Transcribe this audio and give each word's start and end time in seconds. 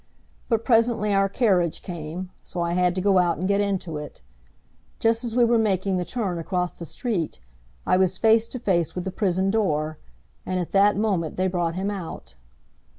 But 0.49 0.65
presently 0.65 1.13
our 1.13 1.29
carriage 1.29 1.83
came, 1.83 2.31
so 2.43 2.59
I 2.61 2.73
had 2.73 2.95
to 2.95 3.01
go 3.01 3.19
out 3.19 3.37
and 3.37 3.47
get 3.47 3.61
into 3.61 3.97
it. 3.97 4.23
Just 4.97 5.23
as 5.23 5.35
we 5.35 5.45
were 5.45 5.59
making 5.59 5.97
the 5.97 6.05
turn 6.05 6.39
across 6.39 6.79
the 6.79 6.85
street, 6.85 7.39
I 7.85 7.97
was 7.97 8.17
face 8.17 8.47
to 8.47 8.57
face 8.59 8.95
with 8.95 9.03
the 9.03 9.11
prison 9.11 9.51
door, 9.51 9.99
and 10.43 10.59
at 10.59 10.71
that 10.71 10.97
moment 10.97 11.37
they 11.37 11.45
brought 11.45 11.75
him 11.75 11.91
out. 11.91 12.33